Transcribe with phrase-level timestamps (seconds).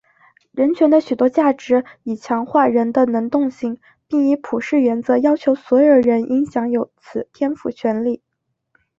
[0.51, 8.19] 人权的许多价值以强化人的能动性并以普世原则要求所有人应享有此天赋权利。